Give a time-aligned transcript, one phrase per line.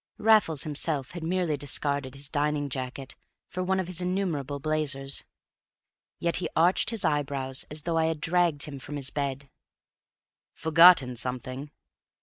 [0.17, 3.13] Raffles himself had merely discarded his dining jacket
[3.47, 5.25] for one of his innumerable blazers.
[6.17, 9.47] Yet he arched his eyebrows as though I had dragged him from his bed.
[10.55, 11.69] "Forgotten something?"